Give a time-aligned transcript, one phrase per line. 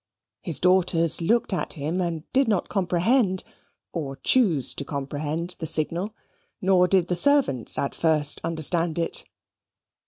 [0.41, 3.43] His daughters looked at him and did not comprehend,
[3.93, 6.15] or choose to comprehend, the signal;
[6.59, 9.25] nor did the servants at first understand it.